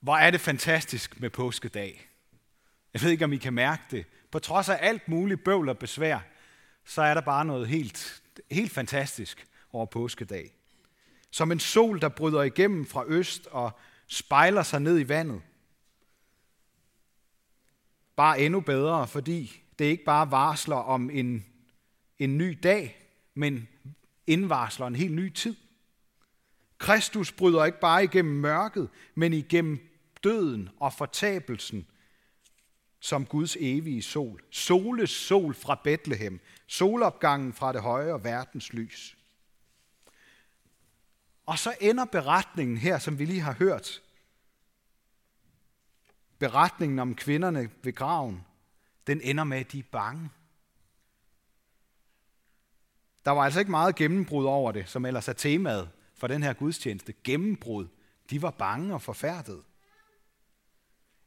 [0.00, 2.08] Hvor er det fantastisk med påskedag.
[2.94, 4.06] Jeg ved ikke, om I kan mærke det.
[4.30, 6.18] På trods af alt muligt bøvl og besvær,
[6.84, 10.52] så er der bare noget helt, helt fantastisk over påskedag.
[11.30, 13.70] Som en sol, der bryder igennem fra øst og
[14.06, 15.42] spejler sig ned i vandet.
[18.16, 21.46] Bare endnu bedre, fordi det ikke bare varsler om en,
[22.18, 23.68] en ny dag, men
[24.26, 25.56] indvarsler en helt ny tid.
[26.78, 29.78] Kristus bryder ikke bare igennem mørket, men igennem
[30.24, 31.86] døden og fortabelsen
[33.00, 34.42] som Guds evige sol.
[34.50, 36.40] Soles sol fra Bethlehem.
[36.66, 39.16] Solopgangen fra det højere verdens lys.
[41.46, 44.02] Og så ender beretningen her, som vi lige har hørt.
[46.38, 48.44] Beretningen om kvinderne ved graven,
[49.06, 50.30] den ender med, at de er bange.
[53.24, 56.52] Der var altså ikke meget gennembrud over det, som ellers er temaet for den her
[56.52, 57.14] gudstjeneste.
[57.24, 57.86] Gennembrud.
[58.30, 59.62] De var bange og forfærdet.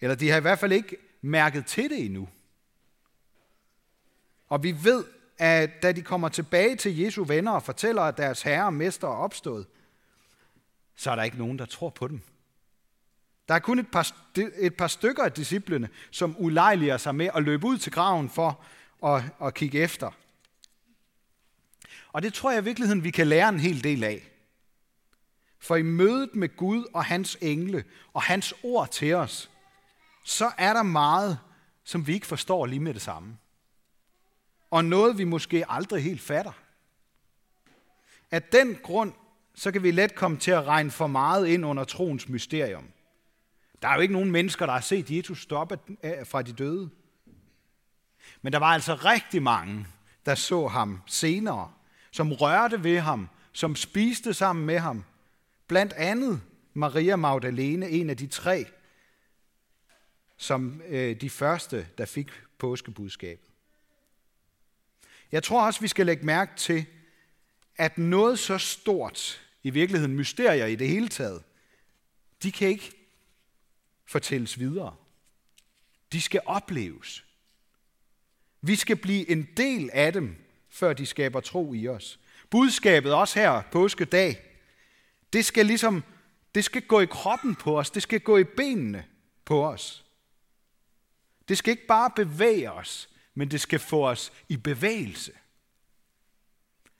[0.00, 2.28] Eller de har i hvert fald ikke mærket til det endnu.
[4.48, 5.04] Og vi ved,
[5.38, 9.08] at da de kommer tilbage til Jesu venner og fortæller, at deres herre og mester
[9.08, 9.66] er opstået,
[10.96, 12.20] så er der ikke nogen, der tror på dem.
[13.48, 14.12] Der er kun et par,
[14.58, 18.64] et par stykker af disciplene, som ulejliger sig med at løbe ud til graven for
[19.06, 20.10] at, at kigge efter.
[22.12, 24.30] Og det tror jeg i virkeligheden, vi kan lære en hel del af.
[25.60, 29.50] For i mødet med Gud og hans engle og hans ord til os,
[30.24, 31.38] så er der meget,
[31.84, 33.38] som vi ikke forstår lige med det samme.
[34.70, 36.52] Og noget, vi måske aldrig helt fatter.
[38.30, 39.12] Af den grund,
[39.54, 42.88] så kan vi let komme til at regne for meget ind under troens mysterium.
[43.82, 45.78] Der er jo ikke nogen mennesker, der har set Jesus stoppe
[46.24, 46.90] fra de døde.
[48.42, 49.86] Men der var altså rigtig mange,
[50.26, 51.72] der så ham senere,
[52.10, 55.04] som rørte ved ham, som spiste sammen med ham.
[55.68, 56.40] Blandt andet
[56.74, 58.66] Maria Magdalene, en af de tre,
[60.36, 63.48] som øh, de første, der fik påskebudskabet.
[65.32, 66.86] Jeg tror også, vi skal lægge mærke til,
[67.76, 71.42] at noget så stort, i virkeligheden mysterier i det hele taget,
[72.42, 72.92] de kan ikke
[74.06, 74.96] fortælles videre.
[76.12, 77.24] De skal opleves.
[78.60, 80.36] Vi skal blive en del af dem,
[80.68, 82.18] før de skaber tro i os.
[82.50, 84.47] Budskabet også her påskedag,
[85.32, 86.04] det skal ligesom,
[86.54, 89.04] det skal gå i kroppen på os, det skal gå i benene
[89.44, 90.04] på os.
[91.48, 95.32] Det skal ikke bare bevæge os, men det skal få os i bevægelse.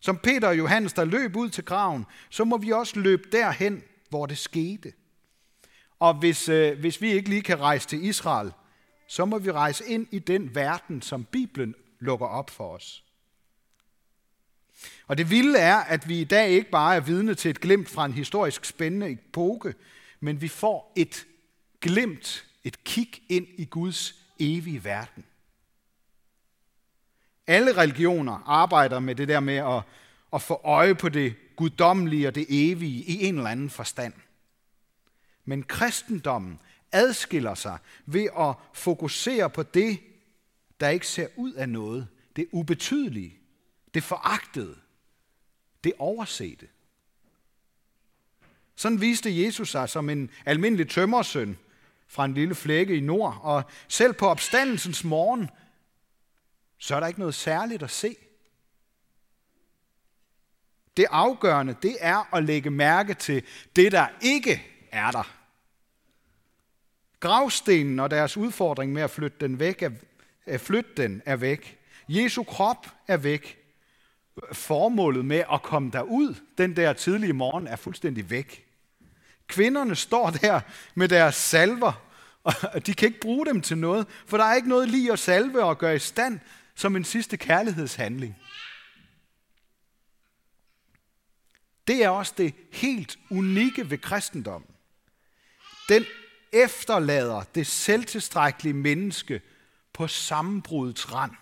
[0.00, 3.82] Som Peter og Johannes, der løb ud til graven, så må vi også løbe derhen,
[4.08, 4.92] hvor det skete.
[5.98, 8.52] Og hvis, øh, hvis vi ikke lige kan rejse til Israel,
[9.06, 13.04] så må vi rejse ind i den verden, som Bibelen lukker op for os.
[15.06, 17.88] Og det vilde er, at vi i dag ikke bare er vidne til et glimt
[17.88, 19.74] fra en historisk spændende epoke,
[20.20, 21.26] men vi får et
[21.80, 25.24] glimt, et kig ind i Guds evige verden.
[27.46, 29.82] Alle religioner arbejder med det der med at,
[30.32, 34.12] at få øje på det guddommelige og det evige i en eller anden forstand.
[35.44, 36.58] Men kristendommen
[36.92, 39.98] adskiller sig ved at fokusere på det,
[40.80, 43.39] der ikke ser ud af noget, det ubetydelige,
[43.94, 44.76] det foragtede,
[45.84, 46.68] det oversete.
[48.76, 51.58] Sådan viste Jesus sig som en almindelig tømmersøn
[52.08, 55.50] fra en lille flække i nord, og selv på opstandelsens morgen,
[56.78, 58.16] så er der ikke noget særligt at se.
[60.96, 63.42] Det afgørende, det er at lægge mærke til
[63.76, 65.36] det, der ikke er der.
[67.20, 69.90] Gravstenen og deres udfordring med at flytte den væk er,
[70.46, 71.78] at flytte den er væk.
[72.08, 73.59] Jesu krop er væk.
[74.52, 78.66] Formålet med at komme derud den der tidlige morgen er fuldstændig væk.
[79.46, 80.60] Kvinderne står der
[80.94, 81.92] med deres salver,
[82.44, 85.18] og de kan ikke bruge dem til noget, for der er ikke noget lige at
[85.18, 86.40] salve og gøre i stand
[86.74, 88.36] som en sidste kærlighedshandling.
[91.86, 94.70] Det er også det helt unikke ved kristendommen.
[95.88, 96.04] Den
[96.52, 99.40] efterlader det selvtilstrækkelige menneske
[99.92, 101.32] på sammenbrudets rand.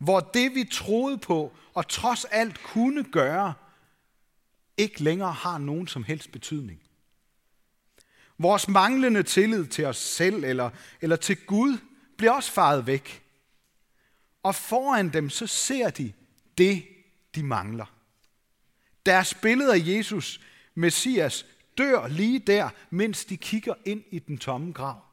[0.00, 3.54] Hvor det, vi troede på og trods alt kunne gøre,
[4.76, 6.80] ikke længere har nogen som helst betydning.
[8.38, 10.70] Vores manglende tillid til os selv eller,
[11.00, 11.78] eller til Gud
[12.16, 13.22] bliver også faret væk.
[14.42, 16.12] Og foran dem så ser de
[16.58, 16.84] det,
[17.34, 17.94] de mangler.
[19.06, 20.40] Deres billede af Jesus,
[20.74, 21.46] Messias,
[21.78, 25.09] dør lige der, mens de kigger ind i den tomme grav.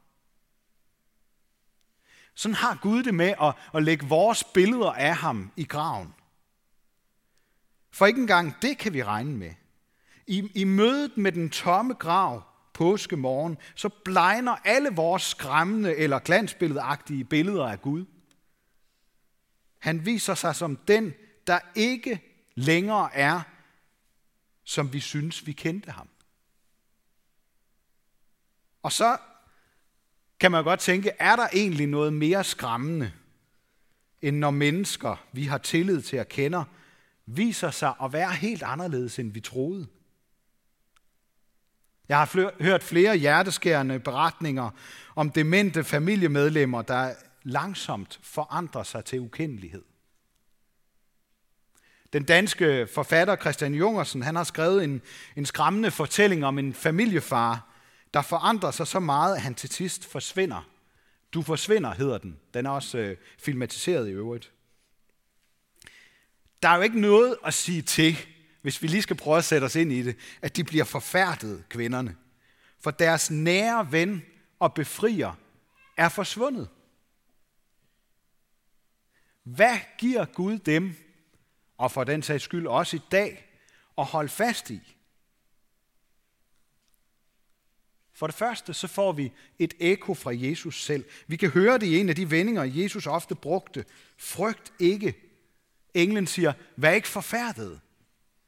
[2.37, 6.13] Sådan har Gud det med at, at lægge vores billeder af ham i graven.
[7.91, 9.53] For ikke engang det kan vi regne med.
[10.27, 12.43] I, I mødet med den tomme grav
[12.73, 18.05] påskemorgen, så blegner alle vores skræmmende eller glansbilledagtige billeder af Gud.
[19.79, 21.13] Han viser sig som den,
[21.47, 22.21] der ikke
[22.55, 23.41] længere er,
[24.63, 26.09] som vi synes, vi kendte ham.
[28.83, 29.17] Og så
[30.39, 33.11] kan man godt tænke, er der egentlig noget mere skræmmende,
[34.21, 36.63] end når mennesker, vi har tillid til at kende,
[37.25, 39.87] viser sig at være helt anderledes, end vi troede?
[42.09, 44.69] Jeg har hørt flere hjerteskærende beretninger
[45.15, 47.13] om demente familiemedlemmer, der
[47.43, 49.83] langsomt forandrer sig til ukendelighed.
[52.13, 55.01] Den danske forfatter Christian Jungersen han har skrevet en,
[55.35, 57.67] en skræmmende fortælling om en familiefar,
[58.17, 60.69] der forandrer sig så meget, at han til sidst forsvinder.
[61.33, 62.39] Du forsvinder, hedder den.
[62.53, 64.51] Den er også øh, filmatiseret i øvrigt.
[66.61, 68.17] Der er jo ikke noget at sige til,
[68.61, 71.63] hvis vi lige skal prøve at sætte os ind i det, at de bliver forfærdet,
[71.69, 72.15] kvinderne.
[72.79, 74.25] For deres nære ven
[74.59, 75.33] og befrier
[75.97, 76.69] er forsvundet.
[79.43, 80.95] Hvad giver Gud dem,
[81.77, 83.45] og for den sags skyld også i dag,
[83.97, 84.96] at holde fast i?
[88.17, 91.05] For det første, så får vi et ekko fra Jesus selv.
[91.27, 93.85] Vi kan høre det i en af de vendinger, Jesus ofte brugte.
[94.17, 95.15] Frygt ikke.
[95.93, 97.79] Englen siger, vær ikke forfærdet.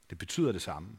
[0.09, 0.89] Det betyder det samme.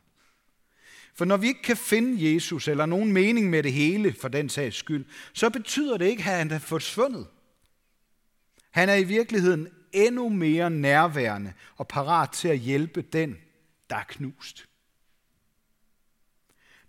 [1.14, 4.48] For når vi ikke kan finde Jesus eller nogen mening med det hele for den
[4.48, 7.26] sags skyld, så betyder det ikke, at han er forsvundet.
[8.70, 13.36] Han er i virkeligheden endnu mere nærværende og parat til at hjælpe den,
[13.90, 14.69] der er knust.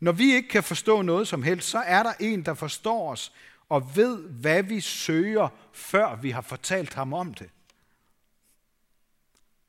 [0.01, 3.33] Når vi ikke kan forstå noget som helst, så er der en, der forstår os
[3.69, 7.49] og ved, hvad vi søger, før vi har fortalt ham om det.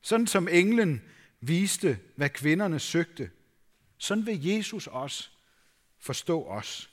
[0.01, 1.01] Sådan som englen
[1.41, 3.29] viste, hvad kvinderne søgte,
[3.97, 5.29] sådan vil Jesus også
[5.99, 6.89] forstå os.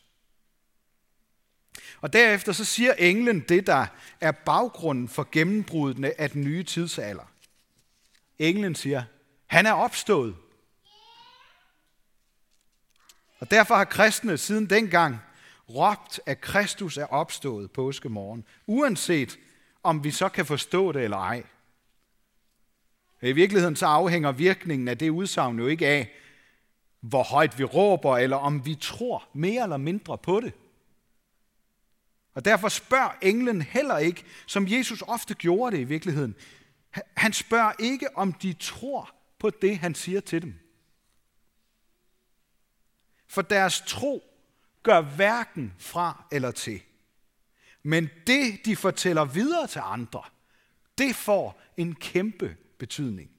[2.00, 3.86] Og derefter så siger englen det, der
[4.20, 7.32] er baggrunden for gennembrudene af den nye tidsalder.
[8.38, 9.02] Englen siger,
[9.46, 10.36] han er opstået.
[13.40, 15.18] Og derfor har kristne siden dengang
[15.68, 19.38] råbt, at Kristus er opstået påskemorgen, uanset
[19.82, 21.42] om vi så kan forstå det eller ej.
[23.22, 26.10] I virkeligheden så afhænger virkningen af det udsagn jo ikke af,
[27.00, 30.52] hvor højt vi råber, eller om vi tror mere eller mindre på det.
[32.34, 36.34] Og derfor spørger englen heller ikke, som Jesus ofte gjorde det i virkeligheden.
[37.16, 40.59] Han spørger ikke, om de tror på det, han siger til dem.
[43.30, 44.24] For deres tro
[44.82, 46.82] gør hverken fra eller til.
[47.82, 50.22] Men det, de fortæller videre til andre,
[50.98, 53.30] det får en kæmpe betydning.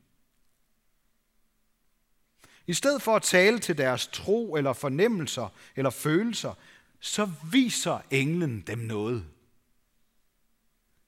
[2.68, 6.54] I stedet for at tale til deres tro eller fornemmelser eller følelser,
[7.00, 9.26] så viser englen dem noget.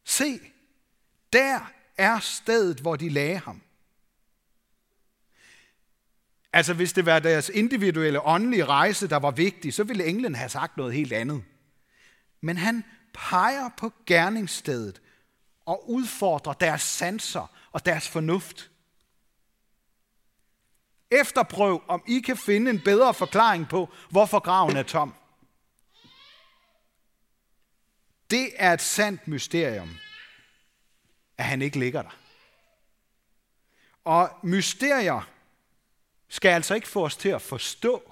[0.03, 0.39] Se,
[1.33, 3.61] der er stedet, hvor de lagde ham.
[6.53, 10.49] Altså hvis det var deres individuelle åndelige rejse, der var vigtig, så ville englen have
[10.49, 11.43] sagt noget helt andet.
[12.41, 12.83] Men han
[13.13, 15.01] peger på gerningsstedet
[15.65, 18.71] og udfordrer deres sanser og deres fornuft.
[21.11, 25.13] Efterprøv, om I kan finde en bedre forklaring på, hvorfor graven er tom.
[28.31, 29.97] Det er et sandt mysterium,
[31.37, 32.17] at han ikke ligger der.
[34.03, 35.32] Og mysterier
[36.33, 38.11] skal altså ikke få os til at forstå,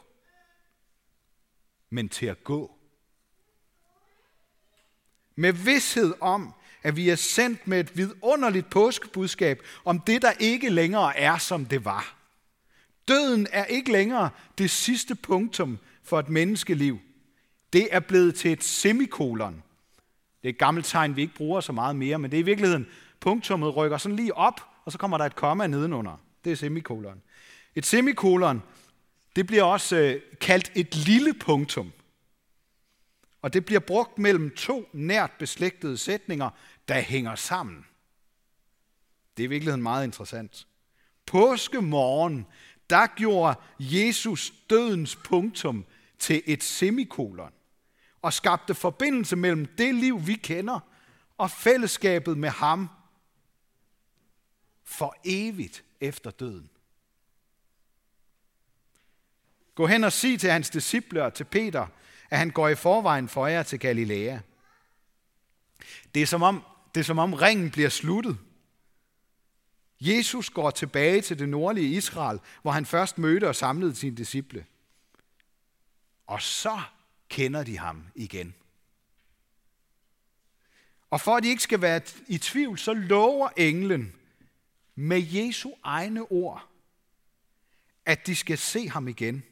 [1.89, 2.75] men til at gå.
[5.35, 10.69] Med vidshed om, at vi er sendt med et vidunderligt påskebudskab om det, der ikke
[10.69, 12.15] længere er, som det var.
[13.07, 16.99] Døden er ikke længere det sidste punktum for et menneskeliv.
[17.73, 19.63] Det er blevet til et semikolon.
[20.41, 22.45] Det er et gammelt tegn, vi ikke bruger så meget mere, men det er i
[22.45, 22.87] virkeligheden,
[23.19, 26.17] punktummet rykker sådan lige op, og så kommer der et komma nedenunder.
[26.43, 27.21] Det er semikolon.
[27.75, 28.63] Et semikolon,
[29.35, 31.91] det bliver også øh, kaldt et lille punktum.
[33.41, 36.49] Og det bliver brugt mellem to nært beslægtede sætninger,
[36.87, 37.85] der hænger sammen.
[39.37, 40.67] Det er i virkeligheden meget interessant.
[41.25, 42.45] Påskemorgen,
[42.89, 45.85] der gjorde Jesus dødens punktum
[46.19, 47.53] til et semikolon
[48.21, 50.79] og skabte forbindelse mellem det liv, vi kender,
[51.37, 52.89] og fællesskabet med ham
[54.83, 56.69] for evigt efter døden.
[59.75, 61.87] Gå hen og sig til hans disciple og til Peter,
[62.29, 64.39] at han går i forvejen for jer til Galilea.
[66.15, 66.63] Det er som om,
[66.95, 68.37] det er som om ringen bliver sluttet.
[70.01, 74.65] Jesus går tilbage til det nordlige Israel, hvor han først mødte og samlede sine disciple.
[76.27, 76.81] Og så
[77.29, 78.55] kender de ham igen.
[81.09, 84.15] Og for at de ikke skal være i tvivl, så lover englen
[84.95, 86.67] med Jesu egne ord,
[88.05, 89.43] at de skal se ham igen.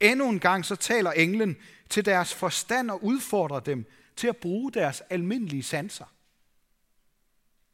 [0.00, 1.56] Endnu en gang så taler englen
[1.88, 3.86] til deres forstand og udfordrer dem
[4.16, 6.04] til at bruge deres almindelige sanser.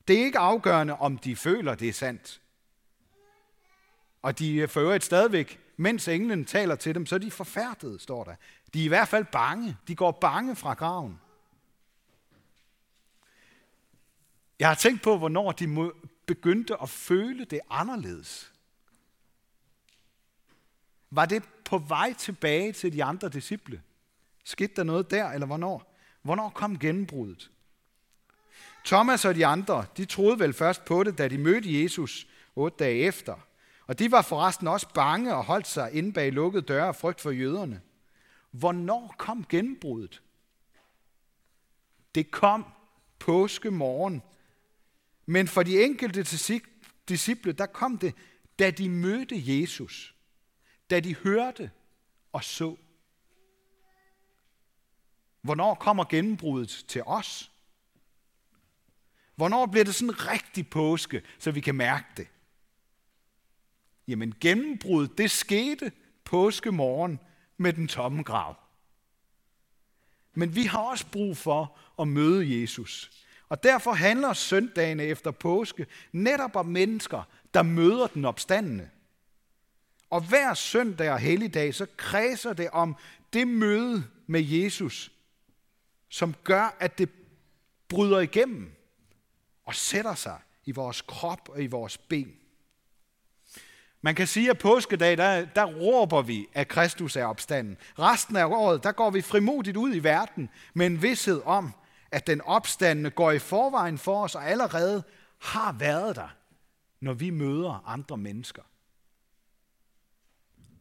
[0.09, 2.41] Det er ikke afgørende, om de føler, det er sandt.
[4.23, 8.25] Og de fører et stadigvæk, mens englen taler til dem, så er de forfærdede, står
[8.25, 8.35] der.
[8.75, 9.77] De er i hvert fald bange.
[9.89, 11.21] De går bange fra graven.
[14.59, 15.93] Jeg har tænkt på, hvornår de
[16.27, 18.54] begyndte at føle det anderledes.
[21.11, 23.83] Var det på vej tilbage til de andre disciple?
[24.45, 25.95] Skete der noget der, eller hvornår?
[26.23, 27.51] Hvornår kom gennembruddet?
[28.85, 32.77] Thomas og de andre, de troede vel først på det, da de mødte Jesus otte
[32.79, 33.37] dage efter.
[33.87, 37.21] Og de var forresten også bange og holdt sig inde bag lukkede døre af frygt
[37.21, 37.81] for jøderne.
[38.51, 40.23] Hvornår kom gennembruddet?
[42.15, 42.65] Det kom
[43.19, 44.23] påske morgen.
[45.27, 46.23] Men for de enkelte
[47.09, 48.15] disciple, der kom det,
[48.59, 50.14] da de mødte Jesus.
[50.91, 51.71] Da de hørte
[52.33, 52.77] og så.
[55.43, 57.51] Hvornår kommer gennembruddet til os?
[59.35, 62.27] Hvornår bliver det sådan rigtig påske, så vi kan mærke det?
[64.09, 65.93] Jamen gennembruddet, det skete
[66.25, 67.21] påske morgen
[67.57, 68.57] med den tomme grav.
[70.35, 73.11] Men vi har også brug for at møde Jesus.
[73.49, 77.23] Og derfor handler søndagene efter påske netop om mennesker,
[77.55, 78.91] der møder den opstandende.
[80.15, 82.97] Og hver søndag og helligdag, så kredser det om
[83.33, 85.13] det møde med Jesus,
[86.09, 87.09] som gør, at det
[87.89, 88.73] bryder igennem
[89.65, 92.33] og sætter sig i vores krop og i vores ben.
[94.01, 97.77] Man kan sige, at påskedag, der, der råber vi, at Kristus er opstanden.
[97.99, 101.73] Resten af året, der går vi frimodigt ud i verden med en vidshed om,
[102.11, 105.03] at den opstandende går i forvejen for os og allerede
[105.39, 106.29] har været der,
[107.01, 108.63] når vi møder andre mennesker.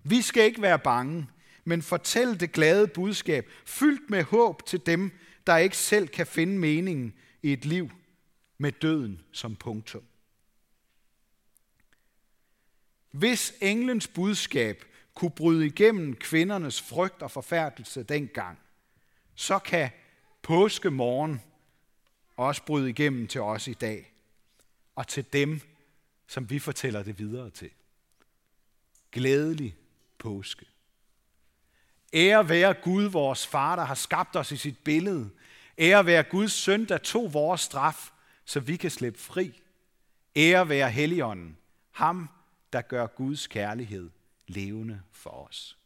[0.03, 1.27] Vi skal ikke være bange,
[1.63, 5.11] men fortælle det glade budskab, fyldt med håb til dem,
[5.47, 7.89] der ikke selv kan finde meningen i et liv
[8.57, 10.03] med døden som punktum.
[13.11, 18.59] Hvis englens budskab kunne bryde igennem kvindernes frygt og forfærdelse dengang,
[19.35, 19.89] så kan
[20.41, 21.41] påskemorgen
[22.37, 24.13] også bryde igennem til os i dag,
[24.95, 25.59] og til dem,
[26.27, 27.69] som vi fortæller det videre til.
[29.11, 29.75] Glædelig
[30.23, 30.65] påske.
[32.13, 35.29] Ære være Gud, vores far, der har skabt os i sit billede.
[35.77, 38.11] Ære være Guds søn, der tog vores straf,
[38.45, 39.61] så vi kan slippe fri.
[40.35, 41.57] Ære være Helligånden,
[41.91, 42.29] ham,
[42.73, 44.09] der gør Guds kærlighed
[44.47, 45.77] levende for os.